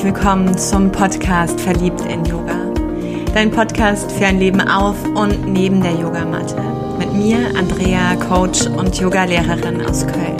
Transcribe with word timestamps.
herzlich 0.00 0.14
willkommen 0.14 0.56
zum 0.56 0.90
Podcast 0.90 1.60
Verliebt 1.60 2.00
in 2.06 2.24
Yoga. 2.24 2.72
Dein 3.34 3.50
Podcast 3.50 4.10
für 4.10 4.24
ein 4.24 4.38
Leben 4.38 4.62
auf 4.62 4.96
und 5.04 5.52
neben 5.52 5.82
der 5.82 5.92
Yogamatte. 5.92 6.56
Mit 6.96 7.12
mir, 7.12 7.54
Andrea, 7.54 8.16
Coach 8.16 8.66
und 8.66 8.98
Yogalehrerin 8.98 9.84
aus 9.84 10.06
Köln. 10.06 10.38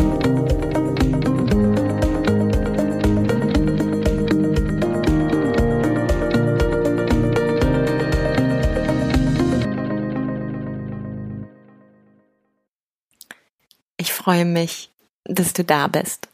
Ich 13.98 14.14
freue 14.14 14.46
mich, 14.46 14.90
dass 15.24 15.52
du 15.52 15.64
da 15.64 15.86
bist. 15.86 16.29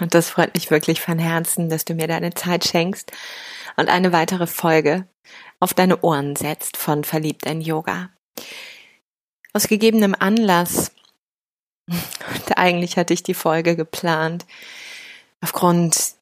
Und 0.00 0.14
das 0.14 0.30
freut 0.30 0.54
mich 0.54 0.70
wirklich 0.70 1.00
von 1.00 1.18
Herzen, 1.18 1.68
dass 1.68 1.84
du 1.84 1.94
mir 1.94 2.08
deine 2.08 2.32
Zeit 2.32 2.64
schenkst 2.64 3.12
und 3.76 3.88
eine 3.88 4.12
weitere 4.12 4.46
Folge 4.46 5.06
auf 5.60 5.74
deine 5.74 6.00
Ohren 6.00 6.36
setzt 6.36 6.76
von 6.76 7.04
Verliebt 7.04 7.44
in 7.46 7.60
Yoga. 7.60 8.10
Aus 9.52 9.68
gegebenem 9.68 10.14
Anlass, 10.18 10.92
und 11.86 12.56
eigentlich 12.56 12.96
hatte 12.96 13.14
ich 13.14 13.22
die 13.22 13.34
Folge 13.34 13.76
geplant, 13.76 14.46
aufgrund 15.40 16.14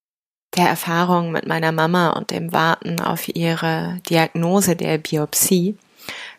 der 0.56 0.68
Erfahrung 0.68 1.32
mit 1.32 1.46
meiner 1.46 1.72
Mama 1.72 2.10
und 2.10 2.30
dem 2.30 2.52
Warten 2.52 3.00
auf 3.00 3.28
ihre 3.28 4.00
Diagnose 4.08 4.76
der 4.76 4.98
Biopsie, 4.98 5.76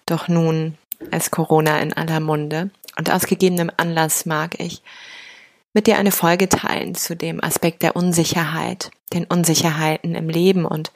doch 0.06 0.28
nun 0.28 0.78
ist 1.12 1.32
Corona 1.32 1.80
in 1.80 1.94
aller 1.94 2.20
Munde. 2.20 2.72
Und 2.98 3.12
aus 3.12 3.28
gegebenem 3.28 3.70
Anlass 3.78 4.26
mag 4.26 4.60
ich 4.60 4.82
mit 5.78 5.86
dir 5.86 6.00
eine 6.00 6.12
Folge 6.12 6.50
teilen 6.50 6.96
zu 6.96 7.16
dem 7.16 7.44
Aspekt 7.44 7.84
der 7.84 7.96
Unsicherheit, 7.96 8.90
den 9.14 9.26
Unsicherheiten 9.26 10.16
im 10.16 10.28
Leben 10.28 10.66
und 10.66 10.92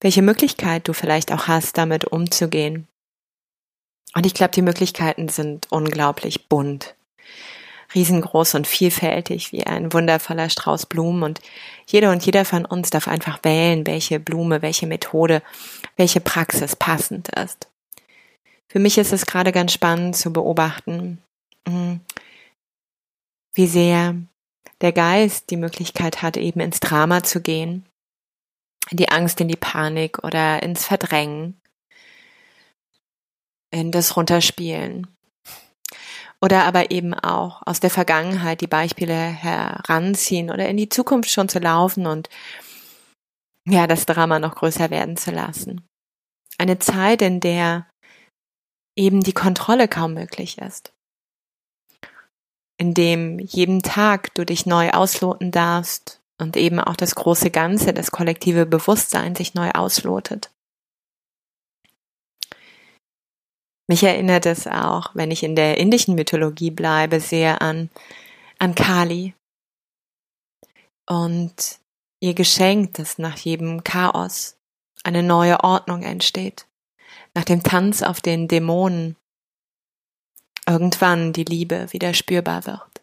welche 0.00 0.22
Möglichkeit 0.22 0.86
du 0.86 0.92
vielleicht 0.92 1.32
auch 1.32 1.48
hast, 1.48 1.76
damit 1.76 2.04
umzugehen. 2.04 2.86
Und 4.14 4.24
ich 4.24 4.34
glaube, 4.34 4.52
die 4.52 4.62
Möglichkeiten 4.62 5.28
sind 5.28 5.66
unglaublich 5.72 6.48
bunt, 6.48 6.94
riesengroß 7.92 8.54
und 8.54 8.68
vielfältig 8.68 9.50
wie 9.50 9.66
ein 9.66 9.92
wundervoller 9.92 10.48
Strauß 10.48 10.86
Blumen 10.86 11.24
und 11.24 11.40
jeder 11.88 12.12
und 12.12 12.24
jeder 12.24 12.44
von 12.44 12.66
uns 12.66 12.90
darf 12.90 13.08
einfach 13.08 13.40
wählen, 13.42 13.84
welche 13.84 14.20
Blume, 14.20 14.62
welche 14.62 14.86
Methode, 14.86 15.42
welche 15.96 16.20
Praxis 16.20 16.76
passend 16.76 17.30
ist. 17.36 17.66
Für 18.68 18.78
mich 18.78 18.96
ist 18.96 19.12
es 19.12 19.26
gerade 19.26 19.50
ganz 19.50 19.72
spannend 19.72 20.14
zu 20.14 20.32
beobachten, 20.32 21.18
hm, 21.66 21.98
wie 23.56 23.66
sehr 23.66 24.14
der 24.82 24.92
Geist 24.92 25.50
die 25.50 25.56
Möglichkeit 25.56 26.22
hat, 26.22 26.36
eben 26.36 26.60
ins 26.60 26.78
Drama 26.78 27.22
zu 27.22 27.40
gehen, 27.40 27.88
in 28.90 28.98
die 28.98 29.08
Angst, 29.08 29.40
in 29.40 29.48
die 29.48 29.56
Panik 29.56 30.22
oder 30.22 30.62
ins 30.62 30.84
Verdrängen, 30.84 31.58
in 33.70 33.90
das 33.90 34.16
Runterspielen. 34.16 35.06
Oder 36.42 36.64
aber 36.64 36.90
eben 36.90 37.14
auch 37.14 37.62
aus 37.64 37.80
der 37.80 37.88
Vergangenheit 37.88 38.60
die 38.60 38.66
Beispiele 38.66 39.14
heranziehen 39.14 40.50
oder 40.50 40.68
in 40.68 40.76
die 40.76 40.90
Zukunft 40.90 41.30
schon 41.30 41.48
zu 41.48 41.58
laufen 41.58 42.06
und 42.06 42.28
ja, 43.66 43.86
das 43.86 44.04
Drama 44.04 44.38
noch 44.38 44.54
größer 44.54 44.90
werden 44.90 45.16
zu 45.16 45.30
lassen. 45.30 45.88
Eine 46.58 46.78
Zeit, 46.78 47.22
in 47.22 47.40
der 47.40 47.88
eben 48.96 49.22
die 49.22 49.32
Kontrolle 49.32 49.88
kaum 49.88 50.12
möglich 50.12 50.58
ist 50.58 50.92
in 52.78 52.94
dem 52.94 53.38
jeden 53.38 53.82
Tag 53.82 54.34
du 54.34 54.44
dich 54.44 54.66
neu 54.66 54.90
ausloten 54.90 55.50
darfst 55.50 56.20
und 56.38 56.56
eben 56.56 56.80
auch 56.80 56.96
das 56.96 57.14
große 57.14 57.50
Ganze, 57.50 57.94
das 57.94 58.10
kollektive 58.10 58.66
Bewusstsein 58.66 59.34
sich 59.34 59.54
neu 59.54 59.70
auslotet. 59.70 60.50
Mich 63.88 64.02
erinnert 64.02 64.46
es 64.46 64.66
auch, 64.66 65.14
wenn 65.14 65.30
ich 65.30 65.42
in 65.42 65.54
der 65.54 65.78
indischen 65.78 66.16
Mythologie 66.16 66.70
bleibe, 66.70 67.20
sehr 67.20 67.62
an, 67.62 67.88
an 68.58 68.74
Kali. 68.74 69.34
Und 71.08 71.78
ihr 72.20 72.34
Geschenk, 72.34 72.94
dass 72.94 73.18
nach 73.18 73.38
jedem 73.38 73.84
Chaos 73.84 74.56
eine 75.04 75.22
neue 75.22 75.62
Ordnung 75.62 76.02
entsteht, 76.02 76.66
nach 77.34 77.44
dem 77.44 77.62
Tanz 77.62 78.02
auf 78.02 78.20
den 78.20 78.48
Dämonen 78.48 79.16
irgendwann 80.68 81.32
die 81.32 81.44
Liebe 81.44 81.92
wieder 81.92 82.14
spürbar 82.14 82.66
wird. 82.66 83.02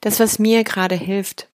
Das, 0.00 0.20
was 0.20 0.38
mir 0.38 0.64
gerade 0.64 0.94
hilft, 0.94 1.48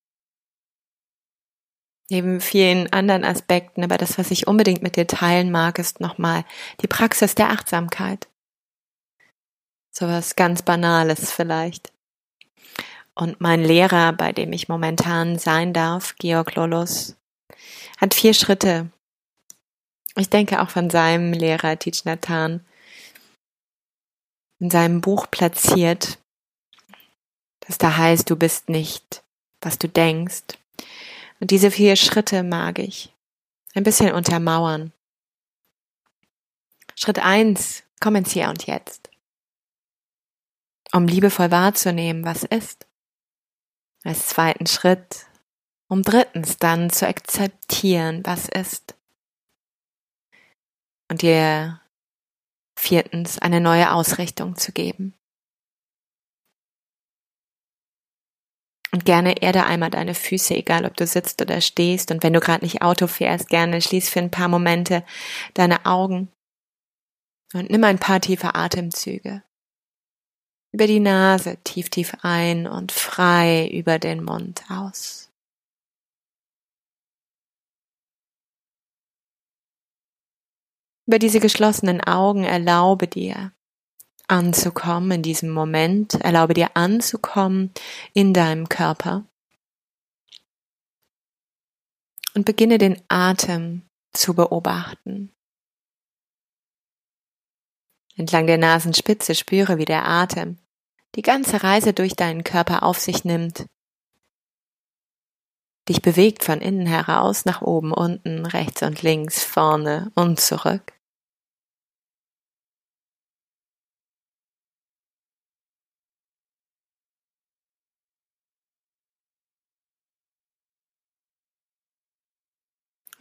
neben 2.11 2.41
vielen 2.41 2.93
anderen 2.93 3.25
Aspekten, 3.25 3.85
aber 3.85 3.97
das, 3.97 4.19
was 4.19 4.31
ich 4.31 4.47
unbedingt 4.47 4.83
mit 4.83 4.97
dir 4.97 5.07
teilen 5.07 5.51
mag, 5.51 5.79
ist 5.79 6.01
nochmal 6.01 6.45
die 6.83 6.87
Praxis 6.87 7.35
der 7.35 7.51
Achtsamkeit. 7.51 8.29
Sowas 9.91 10.37
ganz 10.37 10.63
Banales 10.63 11.33
vielleicht. 11.33 11.93
Und 13.15 13.41
mein 13.41 13.63
Lehrer, 13.63 14.13
bei 14.13 14.33
dem 14.33 14.53
ich 14.53 14.69
momentan 14.69 15.39
sein 15.39 15.73
darf, 15.73 16.17
Georg 16.17 16.55
Lollos, 16.55 17.17
hat 17.99 18.15
vier 18.15 18.35
Schritte 18.35 18.91
ich 20.17 20.29
denke 20.29 20.61
auch 20.61 20.71
von 20.71 20.91
seinem 20.91 21.33
Lehrer 21.33 21.79
Tich 21.79 22.05
Nathan 22.05 22.65
in 24.59 24.71
seinem 24.71 25.01
Buch 25.01 25.27
platziert, 25.31 26.19
das 27.67 27.79
da 27.79 27.97
heißt, 27.97 28.31
du 28.31 28.37
bist 28.37 28.69
nicht, 28.69 29.25
was 29.61 29.79
du 29.79 29.89
denkst. 29.89 30.59
Und 31.41 31.51
diese 31.51 31.71
vier 31.71 31.97
Schritte 31.97 32.43
mag 32.45 32.79
ich 32.79 33.13
ein 33.75 33.83
bisschen 33.83 34.13
untermauern. 34.13 34.93
Schritt 36.95 37.19
eins, 37.19 37.83
komm 38.01 38.17
ins 38.17 38.33
Hier 38.33 38.49
und 38.51 38.67
Jetzt. 38.67 39.11
Um 40.93 41.09
liebevoll 41.09 41.51
wahrzunehmen, 41.51 42.25
was 42.25 42.45
ist. 42.45 42.87
Als 44.05 44.29
zweiten 44.29 44.67
Schritt, 44.67 45.27
um 45.89 46.03
drittens 46.03 46.59
dann 46.59 46.91
zu 46.91 47.09
akzeptieren, 47.09 48.21
was 48.25 48.49
ist 48.49 48.95
und 51.13 51.21
dir 51.21 51.79
viertens 52.75 53.39
eine 53.39 53.61
neue 53.61 53.93
Ausrichtung 53.93 54.57
zu 54.57 54.73
geben. 54.73 55.15
Und 58.95 59.05
gerne 59.05 59.43
erde 59.43 59.65
einmal 59.65 59.91
deine 59.91 60.15
Füße, 60.15 60.55
egal 60.55 60.87
ob 60.87 60.97
du 60.97 61.07
sitzt 61.07 61.43
oder 61.43 61.61
stehst. 61.61 62.11
Und 62.11 62.23
wenn 62.23 62.33
du 62.33 62.41
gerade 62.41 62.65
nicht 62.65 62.81
Auto 62.81 63.09
fährst, 63.09 63.51
gerne 63.51 63.83
schließ 63.83 64.09
für 64.09 64.21
ein 64.21 64.31
paar 64.31 64.49
Momente 64.49 65.05
deine 65.53 65.85
Augen 65.85 66.33
und 67.53 67.69
nimm 67.69 67.85
ein 67.85 67.99
paar 67.99 68.21
tiefe 68.21 68.55
Atemzüge. 68.55 69.43
Über 70.73 70.87
die 70.87 71.01
Nase 71.01 71.59
tief, 71.63 71.91
tief 71.91 72.15
ein 72.23 72.67
und 72.67 72.91
frei 72.91 73.69
über 73.69 73.99
den 73.99 74.25
Mund 74.25 74.65
aus. 74.71 75.31
Über 81.07 81.19
diese 81.19 81.41
geschlossenen 81.41 82.01
Augen 82.01 82.45
erlaube 82.45 83.09
dir 83.09 83.53
anzukommen 84.29 85.11
in 85.11 85.23
diesem 85.23 85.51
Moment, 85.51 86.15
erlaube 86.15 86.55
dir 86.55 86.77
anzukommen 86.77 87.73
in 88.15 88.33
deinem 88.33 88.69
Körper 88.69 89.25
und 92.35 92.45
beginne 92.45 92.79
den 92.79 93.01
Atem 93.09 93.83
zu 94.13 94.35
beobachten. 94.35 95.33
Entlang 98.17 98.47
der 98.47 98.59
Nasenspitze 98.59 99.35
spüre, 99.35 99.79
wie 99.79 99.85
der 99.85 100.07
Atem 100.07 100.59
die 101.15 101.23
ganze 101.23 101.63
Reise 101.63 101.93
durch 101.93 102.15
deinen 102.15 102.45
Körper 102.45 102.83
auf 102.83 102.99
sich 102.99 103.25
nimmt, 103.25 103.67
dich 105.89 106.01
bewegt 106.01 106.45
von 106.45 106.61
innen 106.61 106.87
heraus 106.87 107.45
nach 107.45 107.61
oben, 107.61 107.93
unten, 107.93 108.47
rechts 108.47 108.83
und 108.83 109.03
links, 109.03 109.45
vorne 109.45 110.11
und 110.15 110.41
zurück. 110.41 110.92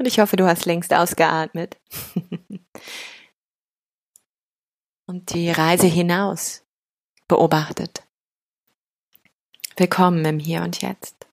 Und 0.01 0.07
ich 0.07 0.19
hoffe, 0.19 0.35
du 0.35 0.47
hast 0.47 0.65
längst 0.65 0.91
ausgeatmet. 0.95 1.79
und 5.05 5.31
die 5.31 5.51
Reise 5.51 5.85
hinaus 5.85 6.65
beobachtet. 7.27 8.01
Willkommen 9.77 10.25
im 10.25 10.39
Hier 10.39 10.63
und 10.63 10.81
Jetzt. 10.81 11.27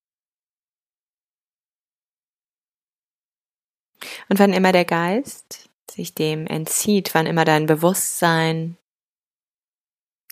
Und 4.28 4.38
wann 4.38 4.52
immer 4.52 4.72
der 4.72 4.84
Geist 4.84 5.70
sich 5.90 6.14
dem 6.14 6.46
entzieht, 6.46 7.14
wann 7.14 7.24
immer 7.24 7.46
dein 7.46 7.64
Bewusstsein 7.64 8.76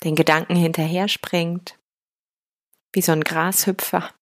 den 0.05 0.15
Gedanken 0.15 0.57
hinterher 0.57 1.09
springt, 1.09 1.79
wie 2.93 3.01
so 3.01 3.13
ein 3.13 3.25
Grashüpfer. 3.25 4.13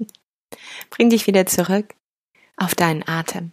Bring 0.88 1.10
dich 1.10 1.26
wieder 1.26 1.44
zurück 1.44 1.94
auf 2.56 2.74
deinen 2.74 3.06
Atem. 3.06 3.52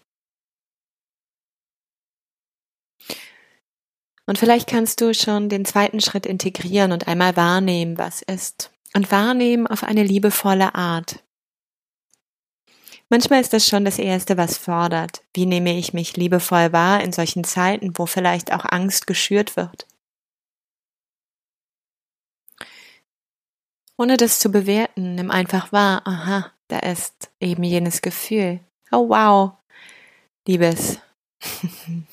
Und 4.26 4.38
vielleicht 4.38 4.70
kannst 4.70 5.02
du 5.02 5.14
schon 5.14 5.50
den 5.50 5.66
zweiten 5.66 6.00
Schritt 6.00 6.26
integrieren 6.26 6.92
und 6.92 7.08
einmal 7.08 7.36
wahrnehmen, 7.36 7.98
was 7.98 8.22
ist. 8.22 8.72
Und 8.96 9.12
wahrnehmen 9.12 9.68
auf 9.68 9.84
eine 9.84 10.04
liebevolle 10.04 10.76
Art. 10.76 11.24
Manchmal 13.10 13.42
ist 13.42 13.54
das 13.54 13.68
schon 13.68 13.86
das 13.86 14.00
Erste, 14.00 14.38
was 14.38 14.58
fordert. 14.58 15.24
Wie 15.34 15.46
nehme 15.46 15.78
ich 15.78 15.94
mich 15.94 16.16
liebevoll 16.16 16.72
wahr 16.72 17.04
in 17.04 17.12
solchen 17.12 17.44
Zeiten, 17.44 17.98
wo 17.98 18.06
vielleicht 18.06 18.54
auch 18.54 18.66
Angst 18.66 19.08
geschürt 19.08 19.56
wird? 19.56 19.88
Ohne 23.98 24.18
das 24.18 24.40
zu 24.40 24.50
bewerten, 24.50 25.16
nimm 25.16 25.30
einfach 25.30 25.72
wahr, 25.72 26.02
aha, 26.08 26.52
da 26.70 26.80
ist 26.80 27.30
eben 27.40 27.64
jenes 27.64 28.02
Gefühl. 28.02 28.62
Oh 28.96 29.10
wow, 29.10 29.58
Liebes. 30.48 31.00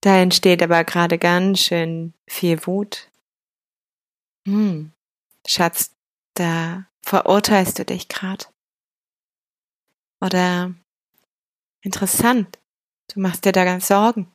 da 0.00 0.16
entsteht 0.16 0.60
aber 0.60 0.82
gerade 0.82 1.18
ganz 1.18 1.60
schön 1.60 2.14
viel 2.28 2.66
Wut. 2.66 3.08
Hm, 4.44 4.90
Schatz, 5.46 5.94
da 6.34 6.88
verurteilst 7.02 7.78
du 7.78 7.84
dich 7.84 8.08
gerade. 8.08 8.46
Oder 10.20 10.74
interessant, 11.82 12.58
du 13.14 13.20
machst 13.20 13.44
dir 13.44 13.52
da 13.52 13.64
ganz 13.64 13.86
Sorgen. 13.86 14.34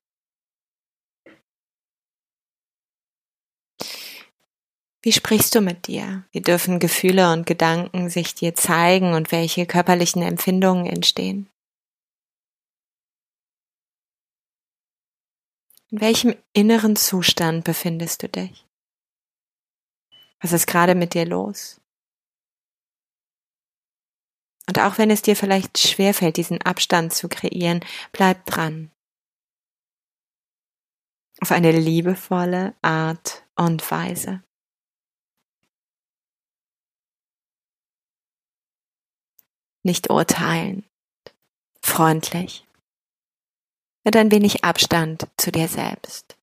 Wie 5.03 5.11
sprichst 5.11 5.53
du 5.53 5.59
mit 5.59 5.87
dir? 5.87 6.23
Wie 6.31 6.39
dürfen 6.39 6.79
Gefühle 6.79 7.33
und 7.33 7.45
Gedanken 7.45 8.09
sich 8.09 8.35
dir 8.35 8.55
zeigen 8.55 9.13
und 9.13 9.33
welche 9.33 9.65
körperlichen 9.65 10.21
Empfindungen 10.21 10.85
entstehen? 10.85 11.49
In 15.91 15.99
welchem 15.99 16.35
inneren 16.53 16.95
Zustand 16.95 17.65
befindest 17.65 18.23
du 18.23 18.29
dich? 18.29 18.65
Was 20.39 20.53
ist 20.53 20.67
gerade 20.67 20.95
mit 20.95 21.13
dir 21.13 21.25
los? 21.25 21.81
Und 24.67 24.79
auch 24.79 24.97
wenn 24.97 25.11
es 25.11 25.21
dir 25.21 25.35
vielleicht 25.35 25.77
schwerfällt, 25.79 26.37
diesen 26.37 26.61
Abstand 26.61 27.13
zu 27.13 27.27
kreieren, 27.27 27.81
bleib 28.13 28.45
dran. 28.45 28.89
Auf 31.41 31.51
eine 31.51 31.71
liebevolle 31.71 32.73
Art 32.81 33.45
und 33.57 33.91
Weise. 33.91 34.41
Nicht 39.83 40.09
urteilen, 40.09 40.85
freundlich, 41.81 42.65
mit 44.03 44.15
ein 44.15 44.31
wenig 44.31 44.63
Abstand 44.63 45.27
zu 45.37 45.51
dir 45.51 45.67
selbst, 45.67 46.35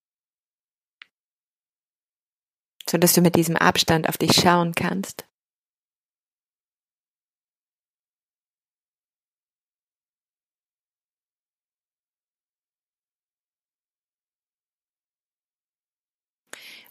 so 2.88 2.98
dass 2.98 3.14
du 3.14 3.22
mit 3.22 3.34
diesem 3.34 3.56
Abstand 3.56 4.08
auf 4.08 4.18
dich 4.18 4.32
schauen 4.34 4.74
kannst. 4.74 5.24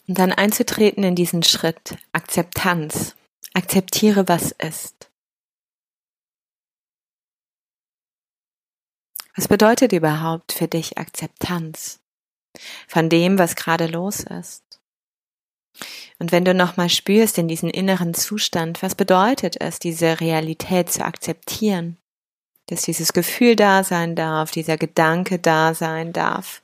Und 0.08 0.18
dann 0.18 0.32
einzutreten 0.32 1.04
in 1.04 1.14
diesen 1.14 1.44
Schritt 1.44 1.96
Akzeptanz. 2.14 3.16
Akzeptiere, 3.54 4.28
was 4.28 4.52
ist. 4.54 5.09
Was 9.40 9.48
bedeutet 9.48 9.94
überhaupt 9.94 10.52
für 10.52 10.68
dich 10.68 10.98
Akzeptanz 10.98 12.02
von 12.90 13.08
dem, 13.08 13.40
was 13.40 13.56
gerade 13.56 13.88
los 13.88 14.20
ist? 14.20 14.82
Und 16.20 16.34
wenn 16.34 16.44
du 16.44 16.54
nochmal 16.54 16.90
spürst 16.90 17.38
in 17.38 17.48
diesen 17.48 17.70
inneren 17.70 18.14
Zustand, 18.14 18.84
was 18.84 18.96
bedeutet 18.96 19.56
es, 19.62 19.80
diese 19.80 20.20
Realität 20.20 20.92
zu 20.92 21.06
akzeptieren? 21.06 21.96
Dass 22.66 22.82
dieses 22.82 23.14
Gefühl 23.14 23.56
da 23.56 23.86
sein 23.86 24.14
darf, 24.18 24.52
dieser 24.52 24.76
Gedanke 24.76 25.40
da 25.40 25.74
sein 25.74 26.12
darf. 26.12 26.62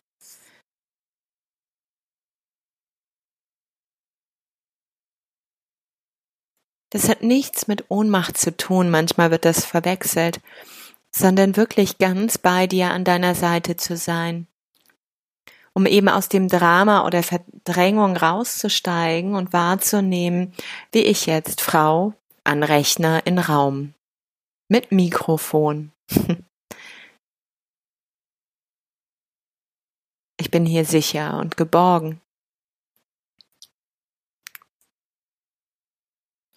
Das 6.90 7.08
hat 7.08 7.24
nichts 7.24 7.70
mit 7.70 7.86
Ohnmacht 7.88 8.38
zu 8.38 8.58
tun, 8.58 8.90
manchmal 8.90 9.32
wird 9.32 9.46
das 9.46 9.64
verwechselt 9.64 10.42
sondern 11.16 11.56
wirklich 11.56 11.98
ganz 11.98 12.38
bei 12.38 12.68
dir 12.68 12.92
an 12.92 13.06
deiner 13.06 13.36
Seite 13.36 13.78
zu 13.78 13.96
sein, 13.96 14.48
um 15.74 15.86
eben 15.86 16.10
aus 16.10 16.28
dem 16.28 16.50
Drama 16.50 17.06
oder 17.06 17.24
Verdrängung 17.24 18.18
rauszusteigen 18.18 19.34
und 19.34 19.54
wahrzunehmen, 19.54 20.54
wie 20.92 21.04
ich 21.04 21.26
jetzt, 21.26 21.62
Frau, 21.62 22.14
an 22.44 22.64
Rechner 22.64 23.26
in 23.26 23.40
Raum, 23.40 23.94
mit 24.68 24.92
Mikrofon. 24.92 25.92
Ich 30.38 30.52
bin 30.52 30.66
hier 30.66 30.84
sicher 30.84 31.40
und 31.40 31.56
geborgen. 31.56 32.20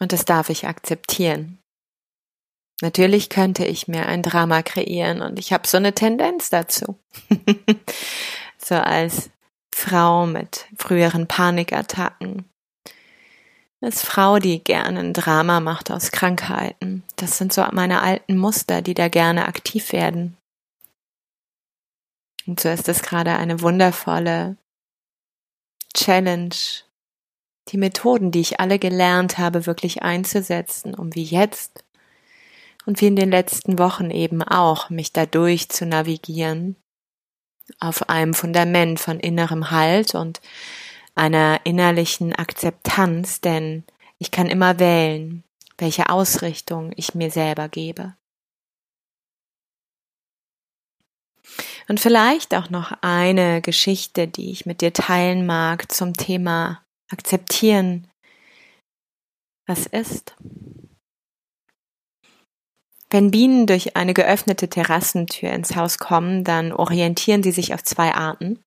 Und 0.00 0.12
das 0.12 0.24
darf 0.24 0.50
ich 0.50 0.66
akzeptieren. 0.66 1.60
Natürlich 2.80 3.28
könnte 3.28 3.64
ich 3.64 3.88
mir 3.88 4.06
ein 4.06 4.22
Drama 4.22 4.62
kreieren 4.62 5.20
und 5.20 5.38
ich 5.38 5.52
habe 5.52 5.66
so 5.66 5.76
eine 5.76 5.94
Tendenz 5.94 6.48
dazu. 6.50 6.98
so 8.58 8.76
als 8.76 9.30
Frau 9.74 10.26
mit 10.26 10.66
früheren 10.76 11.26
Panikattacken. 11.26 12.44
Als 13.80 14.02
Frau, 14.02 14.38
die 14.38 14.62
gerne 14.62 15.00
ein 15.00 15.12
Drama 15.12 15.60
macht 15.60 15.90
aus 15.90 16.10
Krankheiten. 16.10 17.04
Das 17.16 17.38
sind 17.38 17.52
so 17.52 17.64
meine 17.72 18.02
alten 18.02 18.36
Muster, 18.36 18.82
die 18.82 18.94
da 18.94 19.08
gerne 19.08 19.46
aktiv 19.46 19.92
werden. 19.92 20.36
Und 22.46 22.60
so 22.60 22.68
ist 22.68 22.88
es 22.88 23.02
gerade 23.02 23.36
eine 23.36 23.60
wundervolle 23.60 24.56
Challenge, 25.94 26.54
die 27.68 27.76
Methoden, 27.76 28.30
die 28.30 28.40
ich 28.40 28.60
alle 28.60 28.78
gelernt 28.78 29.38
habe, 29.38 29.66
wirklich 29.66 30.02
einzusetzen, 30.02 30.94
um 30.94 31.14
wie 31.14 31.24
jetzt 31.24 31.84
und 32.88 33.02
wie 33.02 33.06
in 33.08 33.16
den 33.16 33.30
letzten 33.30 33.78
Wochen 33.78 34.10
eben 34.10 34.42
auch, 34.42 34.88
mich 34.88 35.12
dadurch 35.12 35.68
zu 35.68 35.84
navigieren 35.84 36.74
auf 37.80 38.08
einem 38.08 38.32
Fundament 38.32 38.98
von 38.98 39.20
innerem 39.20 39.70
Halt 39.70 40.14
und 40.14 40.40
einer 41.14 41.60
innerlichen 41.64 42.34
Akzeptanz, 42.34 43.42
denn 43.42 43.84
ich 44.16 44.30
kann 44.30 44.46
immer 44.46 44.78
wählen, 44.78 45.44
welche 45.76 46.08
Ausrichtung 46.08 46.94
ich 46.96 47.14
mir 47.14 47.30
selber 47.30 47.68
gebe. 47.68 48.16
Und 51.88 52.00
vielleicht 52.00 52.54
auch 52.54 52.70
noch 52.70 52.92
eine 53.02 53.60
Geschichte, 53.60 54.28
die 54.28 54.50
ich 54.50 54.64
mit 54.64 54.80
dir 54.80 54.94
teilen 54.94 55.44
mag 55.44 55.92
zum 55.92 56.14
Thema 56.14 56.82
akzeptieren, 57.10 58.10
was 59.66 59.84
ist. 59.84 60.34
Wenn 63.10 63.30
Bienen 63.30 63.66
durch 63.66 63.96
eine 63.96 64.12
geöffnete 64.12 64.68
Terrassentür 64.68 65.50
ins 65.50 65.76
Haus 65.76 65.98
kommen, 65.98 66.44
dann 66.44 66.72
orientieren 66.72 67.42
sie 67.42 67.52
sich 67.52 67.72
auf 67.72 67.82
zwei 67.82 68.14
Arten, 68.14 68.62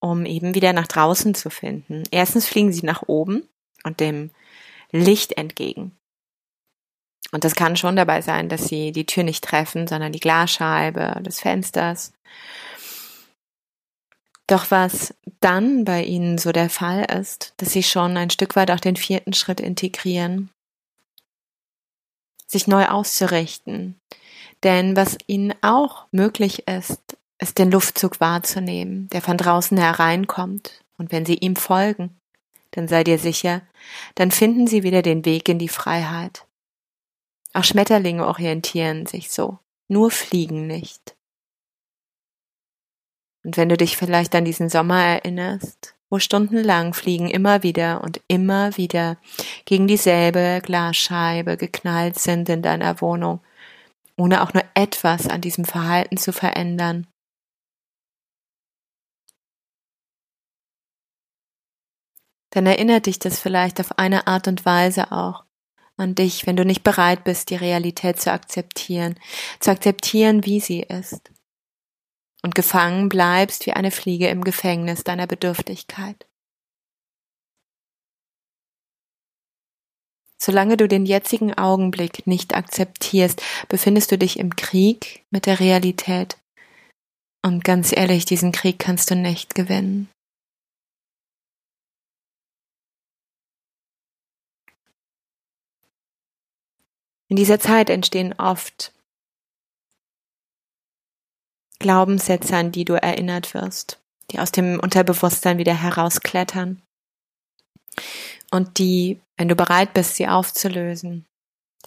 um 0.00 0.26
eben 0.26 0.54
wieder 0.54 0.72
nach 0.72 0.86
draußen 0.86 1.34
zu 1.34 1.50
finden. 1.50 2.04
Erstens 2.12 2.46
fliegen 2.46 2.72
sie 2.72 2.86
nach 2.86 3.02
oben 3.08 3.48
und 3.82 3.98
dem 3.98 4.30
Licht 4.92 5.36
entgegen. 5.36 5.96
Und 7.32 7.44
das 7.44 7.54
kann 7.54 7.76
schon 7.76 7.96
dabei 7.96 8.20
sein, 8.20 8.48
dass 8.48 8.66
sie 8.66 8.92
die 8.92 9.06
Tür 9.06 9.24
nicht 9.24 9.42
treffen, 9.42 9.88
sondern 9.88 10.12
die 10.12 10.20
Glasscheibe 10.20 11.20
des 11.22 11.40
Fensters. 11.40 12.12
Doch 14.46 14.70
was 14.70 15.14
dann 15.40 15.84
bei 15.84 16.04
ihnen 16.04 16.36
so 16.36 16.52
der 16.52 16.68
Fall 16.68 17.04
ist, 17.18 17.54
dass 17.56 17.72
sie 17.72 17.82
schon 17.82 18.16
ein 18.16 18.30
Stück 18.30 18.54
weit 18.54 18.70
auch 18.70 18.80
den 18.80 18.96
vierten 18.96 19.32
Schritt 19.32 19.60
integrieren 19.60 20.50
sich 22.52 22.66
neu 22.66 22.86
auszurichten. 22.86 24.00
Denn 24.62 24.94
was 24.94 25.18
ihnen 25.26 25.54
auch 25.62 26.06
möglich 26.12 26.68
ist, 26.68 27.00
ist 27.38 27.58
den 27.58 27.72
Luftzug 27.72 28.20
wahrzunehmen, 28.20 29.08
der 29.08 29.22
von 29.22 29.36
draußen 29.36 29.76
hereinkommt. 29.76 30.84
Und 30.96 31.10
wenn 31.10 31.26
sie 31.26 31.34
ihm 31.34 31.56
folgen, 31.56 32.16
dann 32.70 32.86
sei 32.86 33.02
dir 33.02 33.18
sicher, 33.18 33.62
dann 34.14 34.30
finden 34.30 34.66
sie 34.66 34.84
wieder 34.84 35.02
den 35.02 35.24
Weg 35.24 35.48
in 35.48 35.58
die 35.58 35.68
Freiheit. 35.68 36.46
Auch 37.52 37.64
Schmetterlinge 37.64 38.26
orientieren 38.26 39.06
sich 39.06 39.30
so, 39.30 39.58
nur 39.88 40.10
fliegen 40.10 40.66
nicht. 40.66 41.16
Und 43.44 43.56
wenn 43.56 43.68
du 43.68 43.76
dich 43.76 43.96
vielleicht 43.96 44.34
an 44.34 44.44
diesen 44.44 44.68
Sommer 44.68 45.02
erinnerst, 45.02 45.96
wo 46.12 46.18
stundenlang 46.18 46.92
Fliegen 46.92 47.30
immer 47.30 47.62
wieder 47.62 48.04
und 48.04 48.20
immer 48.28 48.76
wieder 48.76 49.16
gegen 49.64 49.86
dieselbe 49.86 50.60
Glasscheibe 50.62 51.56
geknallt 51.56 52.18
sind 52.18 52.50
in 52.50 52.60
deiner 52.60 53.00
Wohnung, 53.00 53.40
ohne 54.18 54.42
auch 54.42 54.52
nur 54.52 54.62
etwas 54.74 55.26
an 55.26 55.40
diesem 55.40 55.64
Verhalten 55.64 56.18
zu 56.18 56.34
verändern. 56.34 57.06
Dann 62.50 62.66
erinnert 62.66 63.06
dich 63.06 63.18
das 63.18 63.40
vielleicht 63.40 63.80
auf 63.80 63.98
eine 63.98 64.26
Art 64.26 64.48
und 64.48 64.66
Weise 64.66 65.12
auch 65.12 65.44
an 65.96 66.14
dich, 66.14 66.46
wenn 66.46 66.56
du 66.56 66.66
nicht 66.66 66.84
bereit 66.84 67.24
bist, 67.24 67.48
die 67.48 67.56
Realität 67.56 68.20
zu 68.20 68.30
akzeptieren, 68.30 69.18
zu 69.60 69.70
akzeptieren, 69.70 70.44
wie 70.44 70.60
sie 70.60 70.80
ist 70.80 71.31
und 72.42 72.54
gefangen 72.54 73.08
bleibst 73.08 73.66
wie 73.66 73.72
eine 73.72 73.90
Fliege 73.90 74.28
im 74.28 74.44
Gefängnis 74.44 75.04
deiner 75.04 75.26
Bedürftigkeit. 75.26 76.26
Solange 80.38 80.76
du 80.76 80.88
den 80.88 81.06
jetzigen 81.06 81.54
Augenblick 81.54 82.26
nicht 82.26 82.56
akzeptierst, 82.56 83.40
befindest 83.68 84.10
du 84.10 84.18
dich 84.18 84.40
im 84.40 84.56
Krieg 84.56 85.24
mit 85.30 85.46
der 85.46 85.60
Realität. 85.60 86.36
Und 87.44 87.62
ganz 87.62 87.92
ehrlich, 87.96 88.24
diesen 88.24 88.50
Krieg 88.50 88.80
kannst 88.80 89.08
du 89.10 89.14
nicht 89.14 89.54
gewinnen. 89.54 90.08
In 97.28 97.36
dieser 97.36 97.60
Zeit 97.60 97.88
entstehen 97.88 98.34
oft 98.36 98.92
Glaubenssätze, 101.82 102.56
an 102.56 102.72
die 102.72 102.86
du 102.86 102.94
erinnert 102.94 103.52
wirst, 103.52 104.00
die 104.30 104.38
aus 104.38 104.52
dem 104.52 104.80
Unterbewusstsein 104.80 105.58
wieder 105.58 105.74
herausklettern 105.74 106.80
und 108.50 108.78
die, 108.78 109.20
wenn 109.36 109.48
du 109.48 109.56
bereit 109.56 109.92
bist, 109.92 110.16
sie 110.16 110.28
aufzulösen, 110.28 111.26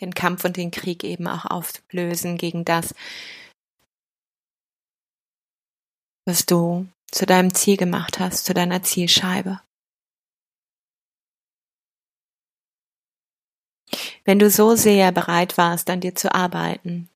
den 0.02 0.14
Kampf 0.14 0.46
und 0.46 0.58
den 0.58 0.72
Krieg 0.72 1.04
eben 1.04 1.28
auch 1.28 1.46
auflösen 1.46 2.38
gegen 2.38 2.66
das, 2.66 2.94
was 6.28 6.46
du 6.46 6.88
zu 7.12 7.26
deinem 7.26 7.54
Ziel 7.54 7.78
gemacht 7.78 8.20
hast, 8.20 8.46
zu 8.46 8.54
deiner 8.54 8.84
Zielscheibe. 8.84 9.62
Wenn 14.26 14.40
du 14.40 14.50
so 14.50 14.76
sehr 14.76 15.12
bereit 15.12 15.58
warst, 15.58 15.90
an 15.90 16.02
dir 16.02 16.16
zu 16.16 16.34
arbeiten, 16.34 17.10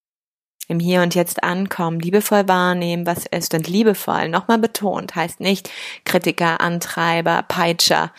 im 0.70 0.80
Hier 0.80 1.02
und 1.02 1.16
Jetzt 1.16 1.44
ankommen, 1.44 2.00
liebevoll 2.00 2.48
wahrnehmen, 2.48 3.06
was 3.06 3.26
ist 3.26 3.54
und 3.54 3.68
liebevoll, 3.68 4.30
nochmal 4.30 4.60
betont, 4.60 5.16
heißt 5.16 5.40
nicht 5.40 5.70
Kritiker, 6.06 6.62
Antreiber, 6.62 7.44
Peitscher, 7.48 8.14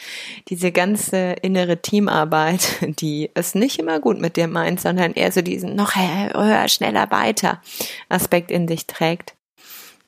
diese 0.49 0.73
ganze 0.73 1.33
innere 1.43 1.81
Teamarbeit, 1.81 2.77
die 3.01 3.31
es 3.35 3.55
nicht 3.55 3.79
immer 3.79 4.01
gut 4.01 4.21
mit 4.21 4.37
dir 4.37 4.49
meint, 4.49 4.81
sondern 4.81 5.13
eher 5.13 5.33
so 5.33 5.41
diesen 5.41 5.77
noch 5.77 5.95
höher, 5.95 6.69
schneller, 6.69 7.11
weiter 7.11 7.63
Aspekt 8.09 8.51
in 8.51 8.69
sich 8.69 8.87
trägt. 8.87 9.35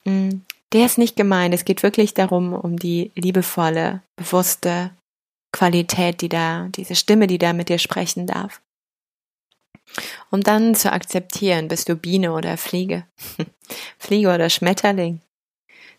Mm, 0.04 0.40
der 0.72 0.86
ist 0.86 0.98
nicht 0.98 1.16
gemeint. 1.16 1.54
Es 1.54 1.64
geht 1.64 1.82
wirklich 1.82 2.12
darum, 2.12 2.54
um 2.54 2.76
die 2.78 3.12
liebevolle, 3.14 4.02
bewusste 4.16 4.90
Qualität, 5.52 6.22
die 6.22 6.28
da, 6.28 6.68
diese 6.74 6.96
Stimme, 6.96 7.26
die 7.26 7.38
da 7.38 7.52
mit 7.52 7.68
dir 7.68 7.78
sprechen 7.78 8.26
darf. 8.26 8.60
Um 10.30 10.42
dann 10.42 10.74
zu 10.74 10.92
akzeptieren, 10.92 11.68
bist 11.68 11.88
du 11.88 11.96
Biene 11.96 12.32
oder 12.32 12.56
Fliege, 12.56 13.06
Fliege 13.98 14.32
oder 14.34 14.48
Schmetterling. 14.50 15.20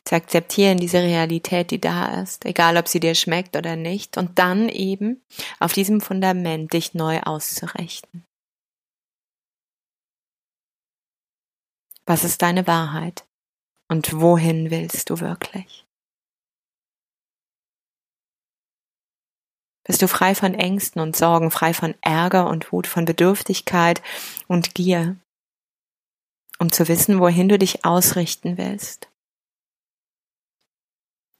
Zu 0.06 0.16
akzeptieren 0.16 0.78
diese 0.78 1.02
Realität, 1.02 1.72
die 1.72 1.80
da 1.80 2.22
ist, 2.22 2.46
egal 2.46 2.76
ob 2.78 2.88
sie 2.88 3.00
dir 3.00 3.16
schmeckt 3.16 3.56
oder 3.56 3.76
nicht, 3.76 4.18
und 4.18 4.38
dann 4.38 4.68
eben 4.68 5.24
auf 5.60 5.74
diesem 5.74 6.02
Fundament 6.02 6.74
dich 6.74 6.94
neu 6.94 7.22
auszurichten. 7.22 8.26
Was 12.06 12.26
ist 12.26 12.42
deine 12.42 12.68
Wahrheit? 12.68 13.26
Und 13.88 14.20
wohin 14.20 14.72
willst 14.72 15.10
du 15.10 15.20
wirklich? 15.20 15.86
Bist 19.84 20.02
du 20.02 20.08
frei 20.08 20.34
von 20.34 20.54
Ängsten 20.54 21.02
und 21.02 21.16
Sorgen, 21.16 21.52
frei 21.52 21.74
von 21.74 21.96
Ärger 22.02 22.48
und 22.48 22.72
Wut, 22.72 22.88
von 22.88 23.04
Bedürftigkeit 23.04 24.02
und 24.48 24.76
Gier, 24.76 25.18
um 26.58 26.72
zu 26.72 26.88
wissen, 26.88 27.20
wohin 27.20 27.50
du 27.50 27.58
dich 27.58 27.84
ausrichten 27.84 28.58
willst. 28.58 29.10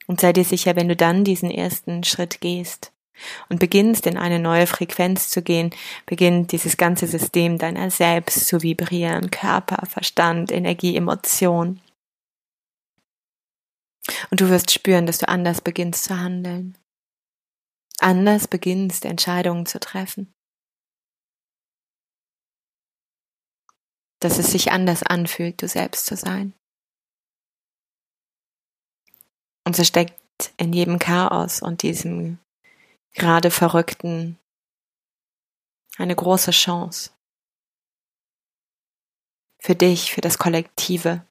Und 0.08 0.20
sei 0.20 0.34
dir 0.34 0.44
sicher, 0.44 0.76
wenn 0.76 0.90
du 0.90 0.98
dann 0.98 1.24
diesen 1.24 1.50
ersten 1.50 2.04
Schritt 2.04 2.42
gehst 2.42 2.92
und 3.48 3.60
beginnst 3.60 4.06
in 4.06 4.18
eine 4.18 4.40
neue 4.40 4.68
Frequenz 4.68 5.30
zu 5.30 5.42
gehen, 5.42 5.74
beginnt 6.06 6.52
dieses 6.52 6.76
ganze 6.76 7.08
System 7.08 7.58
deiner 7.58 7.90
selbst 7.90 8.48
zu 8.48 8.62
vibrieren, 8.62 9.32
Körper, 9.32 9.86
Verstand, 9.86 10.52
Energie, 10.52 10.98
Emotion. 10.98 11.80
Und 14.30 14.42
du 14.42 14.50
wirst 14.50 14.72
spüren, 14.72 15.06
dass 15.06 15.20
du 15.20 15.30
anders 15.30 15.62
beginnst 15.62 16.04
zu 16.04 16.20
handeln 16.20 16.78
anders 18.04 18.48
beginnst, 18.48 19.06
Entscheidungen 19.06 19.66
zu 19.66 19.80
treffen. 19.80 20.34
Dass 24.20 24.38
es 24.38 24.52
sich 24.52 24.72
anders 24.72 25.04
anfühlt, 25.04 25.62
du 25.62 25.68
selbst 25.68 26.06
zu 26.06 26.16
sein. 26.16 26.54
Und 29.66 29.76
so 29.76 29.84
steckt 29.84 30.54
in 30.58 30.74
jedem 30.74 31.00
Chaos 31.00 31.62
und 31.62 31.82
diesem 31.84 32.40
gerade 33.14 33.52
Verrückten 33.52 34.38
eine 35.98 36.16
große 36.16 36.52
Chance. 36.52 37.12
Für 39.60 39.76
dich, 39.76 40.12
für 40.12 40.22
das 40.22 40.38
Kollektive, 40.38 41.26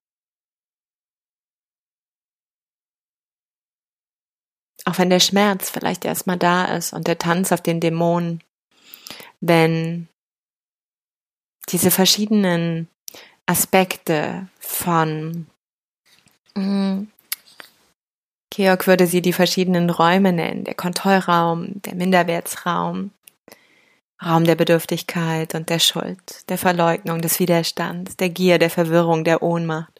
Auch 4.85 4.99
wenn 4.99 5.11
der 5.11 5.21
Schmerz 5.21 5.71
vielleicht 5.71 6.05
erstmal 6.05 6.39
da 6.39 6.65
ist 6.65 6.93
und 6.93 7.07
der 7.07 7.19
Tanz 7.19 7.53
auf 7.53 7.61
den 7.61 7.81
Dämonen, 7.81 8.43
wenn 9.41 10.09
diese 11.69 11.91
verschiedenen 11.91 12.89
Aspekte 13.47 14.49
von 14.59 15.47
mm, 16.55 17.03
Georg 18.51 18.87
würde 18.87 19.07
sie 19.07 19.23
die 19.23 19.33
verschiedenen 19.33 19.89
Räume 19.89 20.33
nennen, 20.33 20.65
der 20.65 20.75
Kontrollraum, 20.75 21.81
der 21.83 21.95
Minderwertsraum, 21.95 23.11
Raum 24.25 24.45
der 24.45 24.55
Bedürftigkeit 24.55 25.55
und 25.55 25.69
der 25.69 25.81
Schuld, 25.81 26.49
der 26.49 26.59
Verleugnung, 26.59 27.23
des 27.23 27.41
Widerstands, 27.41 28.17
der 28.17 28.29
Gier, 28.29 28.59
der 28.59 28.71
Verwirrung, 28.71 29.25
der 29.25 29.43
Ohnmacht 29.43 29.92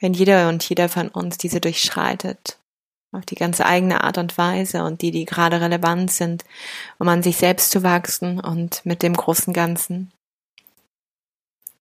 wenn 0.00 0.14
jeder 0.14 0.48
und 0.48 0.66
jeder 0.68 0.88
von 0.88 1.08
uns 1.08 1.38
diese 1.38 1.60
durchschreitet, 1.60 2.58
auf 3.12 3.26
die 3.26 3.34
ganz 3.34 3.60
eigene 3.60 4.02
Art 4.02 4.18
und 4.18 4.38
Weise 4.38 4.84
und 4.84 5.02
die, 5.02 5.10
die 5.10 5.26
gerade 5.26 5.60
relevant 5.60 6.10
sind, 6.10 6.44
um 6.98 7.08
an 7.08 7.22
sich 7.22 7.36
selbst 7.36 7.70
zu 7.70 7.82
wachsen 7.82 8.40
und 8.40 8.84
mit 8.86 9.02
dem 9.02 9.14
großen 9.14 9.52
Ganzen, 9.52 10.12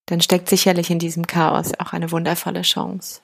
dann 0.06 0.22
steckt 0.22 0.50
sicherlich 0.50 0.90
in 0.90 1.00
diesem 1.00 1.28
Chaos 1.28 1.72
auch 1.80 1.94
eine 1.94 2.12
wundervolle 2.12 2.64
Chance. 2.64 3.22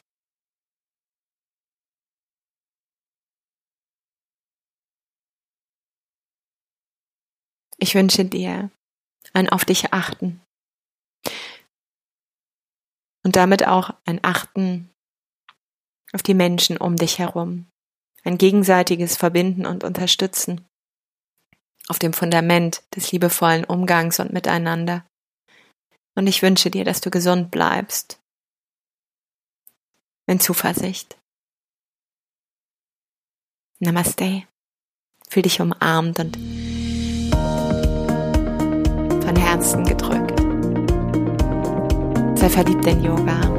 Ich 7.77 7.95
wünsche 7.95 8.23
dir 8.23 8.69
ein 9.33 9.49
auf 9.49 9.65
dich 9.65 9.93
achten, 9.93 10.44
und 13.25 13.35
damit 13.35 13.67
auch 13.67 13.89
ein 14.05 14.19
Achten 14.23 14.91
auf 16.13 16.21
die 16.21 16.35
Menschen 16.35 16.77
um 16.77 16.95
dich 16.95 17.17
herum, 17.17 17.65
ein 18.23 18.37
gegenseitiges 18.37 19.17
Verbinden 19.17 19.65
und 19.65 19.83
Unterstützen 19.83 20.63
auf 21.87 21.97
dem 21.97 22.13
Fundament 22.13 22.83
des 22.95 23.11
liebevollen 23.11 23.65
Umgangs 23.65 24.19
und 24.19 24.31
Miteinander. 24.31 25.05
Und 26.13 26.27
ich 26.27 26.43
wünsche 26.43 26.69
dir, 26.69 26.85
dass 26.85 27.01
du 27.01 27.09
gesund 27.09 27.49
bleibst. 27.51 28.21
In 30.27 30.39
Zuversicht. 30.39 31.17
Namaste. 33.79 34.43
Fühl 35.29 35.43
dich 35.43 35.59
umarmt 35.61 36.19
und 36.19 36.37
von 39.23 39.35
Herzen 39.35 39.83
gedrückt. 39.83 40.34
Verliebt 42.49 42.85
in 42.85 43.03
Yoga. 43.03 43.54